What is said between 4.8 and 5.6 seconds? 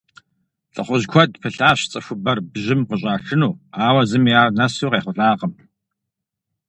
къехъулӀакъым.